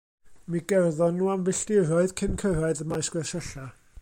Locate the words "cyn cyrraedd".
2.23-2.83